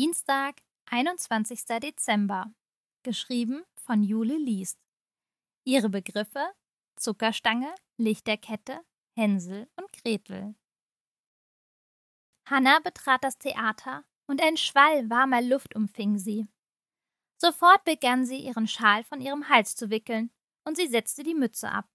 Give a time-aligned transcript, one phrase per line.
[0.00, 1.78] Dienstag, 21.
[1.78, 2.50] Dezember.
[3.02, 4.80] Geschrieben von Jule Liest.
[5.64, 6.54] Ihre Begriffe
[6.96, 8.80] Zuckerstange, Lichterkette,
[9.14, 10.54] Hänsel und Gretel.
[12.46, 16.48] Hanna betrat das Theater und ein Schwall warmer Luft umfing sie.
[17.36, 20.30] Sofort begann sie, ihren Schal von ihrem Hals zu wickeln,
[20.64, 21.90] und sie setzte die Mütze ab.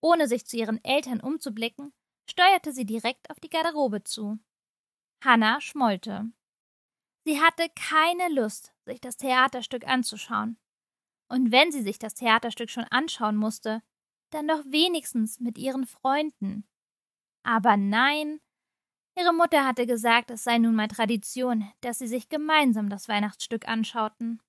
[0.00, 1.92] Ohne sich zu ihren Eltern umzublicken,
[2.30, 4.38] steuerte sie direkt auf die Garderobe zu.
[5.24, 6.30] Hanna schmollte.
[7.24, 10.58] Sie hatte keine Lust, sich das Theaterstück anzuschauen.
[11.28, 13.82] Und wenn sie sich das Theaterstück schon anschauen musste,
[14.30, 16.66] dann doch wenigstens mit ihren Freunden.
[17.42, 18.40] Aber nein,
[19.16, 23.68] ihre Mutter hatte gesagt, es sei nun mal Tradition, dass sie sich gemeinsam das Weihnachtsstück
[23.68, 24.42] anschauten.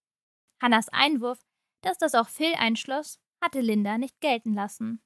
[0.61, 1.39] Hannas Einwurf,
[1.81, 5.02] dass das auch Phil einschloss, hatte Linda nicht gelten lassen.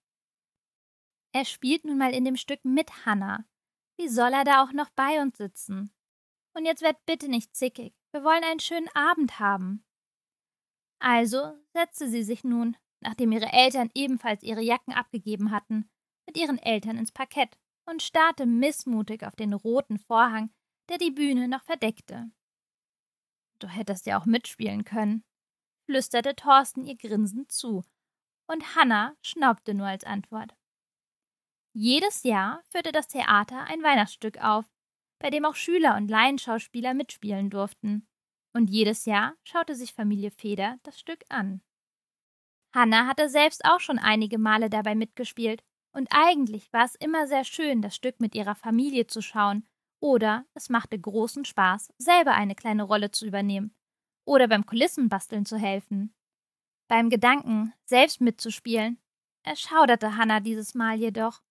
[1.34, 3.46] Er spielt nun mal in dem Stück mit Hannah.
[3.98, 5.91] Wie soll er da auch noch bei uns sitzen?
[6.56, 7.94] Und jetzt werd bitte nicht zickig.
[8.12, 9.84] Wir wollen einen schönen Abend haben.
[11.00, 15.90] Also setzte sie sich nun, nachdem ihre Eltern ebenfalls ihre Jacken abgegeben hatten,
[16.26, 20.50] mit ihren Eltern ins Parkett und starrte missmutig auf den roten Vorhang,
[20.90, 22.32] der die Bühne noch verdeckte.
[23.60, 25.24] Du hättest ja auch mitspielen können,
[25.86, 27.84] flüsterte Thorsten ihr grinsend zu,
[28.48, 30.56] und Hanna schnaubte nur als Antwort.
[31.74, 34.66] Jedes Jahr führte das Theater ein Weihnachtsstück auf,
[35.20, 38.08] bei dem auch Schüler und Laienschauspieler mitspielen durften.
[38.54, 41.62] Und jedes Jahr schaute sich Familie Feder das Stück an.
[42.74, 47.46] Hanna hatte selbst auch schon einige Male dabei mitgespielt, und eigentlich war es immer sehr
[47.46, 49.66] schön, das Stück mit ihrer Familie zu schauen,
[50.02, 53.74] oder es machte großen Spaß, selber eine kleine Rolle zu übernehmen,
[54.26, 56.13] oder beim Kulissenbasteln zu helfen.
[56.90, 58.99] Beim Gedanken, selbst mitzuspielen,
[59.43, 61.41] erschauderte Hanna dieses Mal jedoch.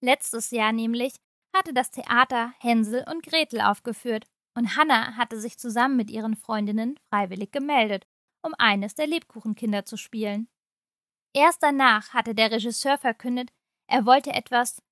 [0.00, 1.14] Letztes Jahr nämlich
[1.54, 4.26] hatte das Theater Hänsel und Gretel aufgeführt
[4.56, 8.06] und Hanna hatte sich zusammen mit ihren Freundinnen freiwillig gemeldet,
[8.42, 10.48] um eines der Lebkuchenkinder zu spielen.
[11.32, 13.52] Erst danach hatte der Regisseur verkündet,
[13.86, 14.82] er wollte etwas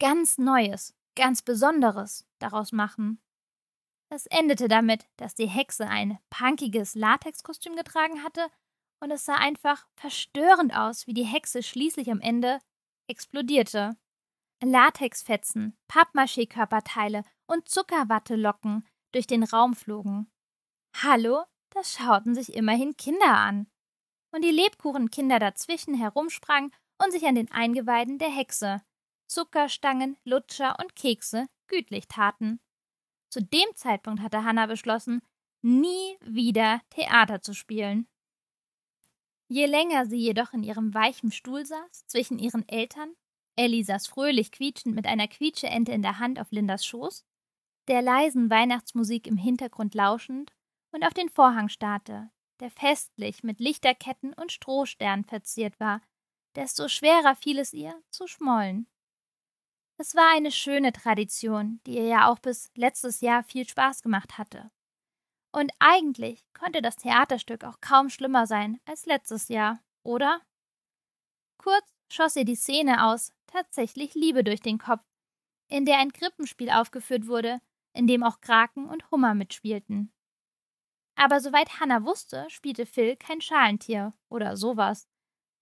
[0.00, 3.20] ganz Neues, ganz Besonderes daraus machen.
[4.08, 8.48] Es endete damit, dass die Hexe ein punkiges Latexkostüm getragen hatte
[9.00, 12.58] und es sah einfach verstörend aus, wie die Hexe schließlich am Ende
[13.08, 13.96] explodierte.
[14.62, 20.30] Latexfetzen, Pappmaché-Körperteile und Zuckerwattelocken durch den Raum flogen.
[20.96, 23.66] Hallo, das schauten sich immerhin Kinder an.
[24.32, 26.72] Und die Lebkuchenkinder dazwischen herumsprangen
[27.02, 28.82] und sich an den Eingeweiden der Hexe
[29.30, 32.60] Zuckerstangen, Lutscher und Kekse gütlich taten.
[33.28, 35.22] Zu dem Zeitpunkt hatte Hannah beschlossen,
[35.62, 38.08] nie wieder Theater zu spielen.
[39.46, 43.14] Je länger sie jedoch in ihrem weichen Stuhl saß, zwischen ihren Eltern,
[43.56, 47.24] Ellie saß fröhlich quietschend mit einer Quietscheente in der Hand auf Lindas Schoß,
[47.88, 50.52] der leisen Weihnachtsmusik im Hintergrund lauschend
[50.92, 56.00] und auf den Vorhang starrte, der festlich mit Lichterketten und Strohsternen verziert war,
[56.54, 58.86] desto schwerer fiel es ihr, zu schmollen.
[59.98, 64.38] Es war eine schöne Tradition, die ihr ja auch bis letztes Jahr viel Spaß gemacht
[64.38, 64.70] hatte.
[65.52, 70.40] Und eigentlich konnte das Theaterstück auch kaum schlimmer sein als letztes Jahr, oder?
[71.58, 75.04] Kurz schoss ihr die Szene aus tatsächlich Liebe durch den Kopf,
[75.68, 77.60] in der ein Krippenspiel aufgeführt wurde,
[77.92, 80.12] in dem auch Kraken und Hummer mitspielten.
[81.16, 85.06] Aber soweit Hannah wusste, spielte Phil kein Schalentier oder sowas.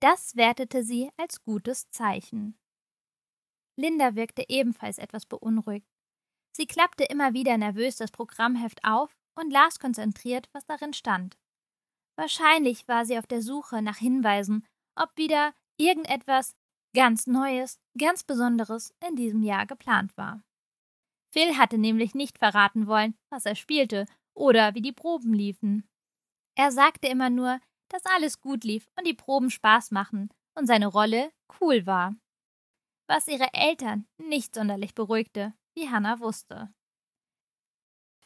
[0.01, 2.57] Das wertete sie als gutes Zeichen.
[3.77, 5.89] Linda wirkte ebenfalls etwas beunruhigt.
[6.53, 11.39] Sie klappte immer wieder nervös das Programmheft auf und las konzentriert, was darin stand.
[12.17, 14.67] Wahrscheinlich war sie auf der Suche nach Hinweisen,
[14.97, 16.55] ob wieder irgendetwas
[16.95, 20.43] ganz Neues, ganz Besonderes in diesem Jahr geplant war.
[21.31, 25.89] Phil hatte nämlich nicht verraten wollen, was er spielte oder wie die Proben liefen.
[26.55, 30.87] Er sagte immer nur, dass alles gut lief und die Proben Spaß machen und seine
[30.87, 31.31] Rolle
[31.61, 32.15] cool war.
[33.07, 36.73] Was ihre Eltern nicht sonderlich beruhigte, wie Hannah wusste.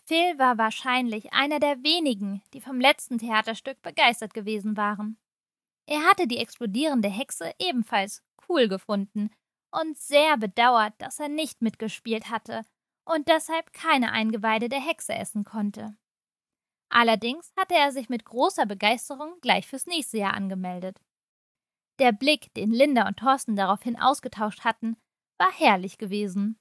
[0.05, 5.19] Phil war wahrscheinlich einer der wenigen, die vom letzten Theaterstück begeistert gewesen waren.
[5.87, 9.31] Er hatte die explodierende Hexe ebenfalls cool gefunden
[9.70, 12.62] und sehr bedauert, dass er nicht mitgespielt hatte
[13.05, 15.96] und deshalb keine Eingeweide der Hexe essen konnte.
[16.88, 21.00] Allerdings hatte er sich mit großer Begeisterung gleich fürs nächste Jahr angemeldet.
[21.99, 24.96] Der Blick, den Linda und Thorsten daraufhin ausgetauscht hatten,
[25.38, 26.58] war herrlich gewesen.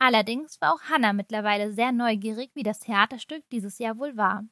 [0.00, 4.44] Allerdings war auch Hannah mittlerweile sehr neugierig, wie das Theaterstück dieses Jahr wohl war.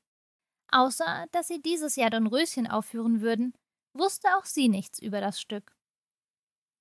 [0.71, 3.53] Außer, dass sie dieses Jahr Dornröschen aufführen würden,
[3.95, 5.77] wusste auch sie nichts über das Stück.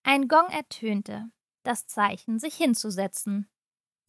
[0.03, 1.31] Ein Gong ertönte,
[1.63, 3.49] das Zeichen, sich hinzusetzen.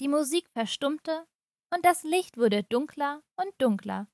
[0.01, 1.27] Die Musik verstummte
[1.73, 4.09] und das Licht wurde dunkler und dunkler,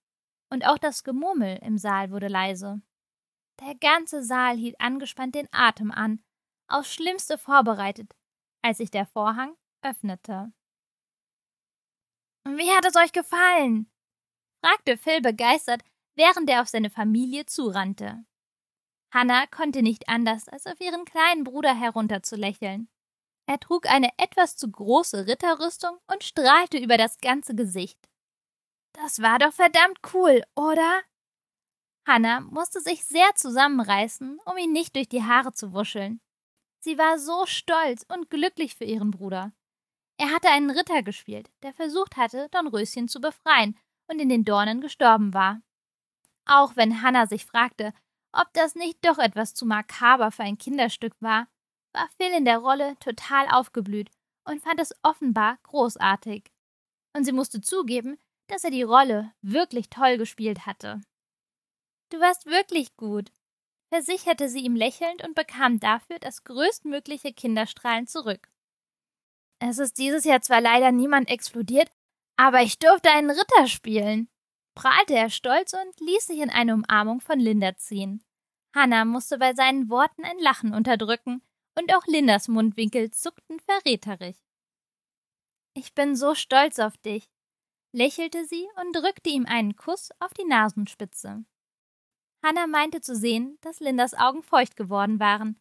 [0.50, 2.82] und auch das Gemurmel im Saal wurde leise.
[3.60, 6.22] Der ganze Saal hielt angespannt den Atem an,
[6.68, 8.14] aufs Schlimmste vorbereitet,
[8.62, 10.52] als sich der Vorhang öffnete.
[12.44, 13.90] Wie hat es euch gefallen?
[14.64, 15.82] fragte Phil begeistert,
[16.14, 18.24] während er auf seine Familie zurannte.
[19.10, 22.88] Hannah konnte nicht anders, als auf ihren kleinen Bruder herunterzulächeln.
[23.46, 27.98] Er trug eine etwas zu große Ritterrüstung und strahlte über das ganze Gesicht.
[28.92, 31.00] Das war doch verdammt cool, oder?
[32.06, 36.20] Hannah musste sich sehr zusammenreißen, um ihn nicht durch die Haare zu wuscheln.
[36.80, 39.52] Sie war so stolz und glücklich für ihren Bruder.
[40.18, 43.78] Er hatte einen Ritter gespielt, der versucht hatte, Dornröschen zu befreien
[44.08, 45.60] und in den Dornen gestorben war.
[46.44, 47.92] Auch wenn Hannah sich fragte,
[48.40, 51.48] ob das nicht doch etwas zu makaber für ein Kinderstück war,
[51.92, 54.10] war Phil in der Rolle total aufgeblüht
[54.44, 56.50] und fand es offenbar großartig.
[57.16, 58.18] Und sie musste zugeben,
[58.48, 61.00] dass er die Rolle wirklich toll gespielt hatte.
[62.10, 63.30] Du warst wirklich gut,
[63.92, 68.48] versicherte sie ihm lächelnd und bekam dafür das größtmögliche Kinderstrahlen zurück.
[69.60, 71.90] Es ist dieses Jahr zwar leider niemand explodiert,
[72.36, 74.28] aber ich durfte einen Ritter spielen,
[74.74, 78.22] prahlte er stolz und ließ sich in eine Umarmung von Linda ziehen.
[78.78, 81.42] Hannah musste bei seinen Worten ein Lachen unterdrücken,
[81.76, 84.38] und auch Lindas Mundwinkel zuckten verräterisch.
[85.74, 87.28] Ich bin so stolz auf dich,
[87.92, 91.44] lächelte sie und drückte ihm einen Kuss auf die Nasenspitze.
[92.44, 95.60] Hannah meinte zu sehen, dass Lindas Augen feucht geworden waren,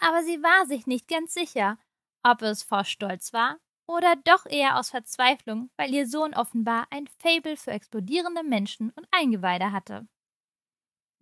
[0.00, 1.78] aber sie war sich nicht ganz sicher,
[2.24, 7.06] ob es vor Stolz war oder doch eher aus Verzweiflung, weil ihr Sohn offenbar ein
[7.06, 10.08] Fabel für explodierende Menschen und Eingeweide hatte.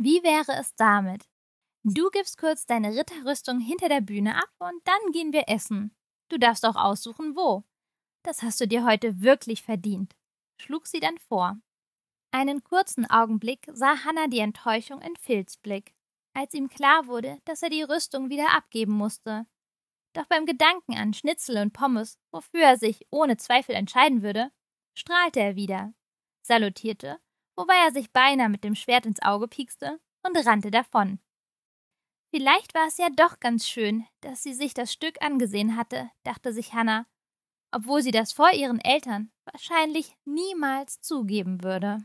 [0.01, 1.29] Wie wäre es damit?
[1.83, 5.93] Du gibst kurz deine Ritterrüstung hinter der Bühne ab und dann gehen wir essen.
[6.29, 7.65] Du darfst auch aussuchen, wo.
[8.23, 10.15] Das hast du dir heute wirklich verdient,
[10.61, 11.59] schlug sie dann vor.
[12.31, 15.95] Einen kurzen Augenblick sah Hannah die Enttäuschung in Phils Blick,
[16.33, 19.47] als ihm klar wurde, dass er die Rüstung wieder abgeben musste.
[20.13, 24.53] Doch beim Gedanken an Schnitzel und Pommes, wofür er sich ohne Zweifel entscheiden würde,
[24.95, 25.93] strahlte er wieder,
[26.43, 27.19] salutierte
[27.59, 31.19] wobei er sich beinahe mit dem Schwert ins Auge piekste und rannte davon.
[32.31, 36.53] Vielleicht war es ja doch ganz schön, dass sie sich das Stück angesehen hatte, dachte
[36.53, 37.07] sich Hannah,
[37.73, 41.99] obwohl sie das vor ihren Eltern wahrscheinlich niemals zugeben würde.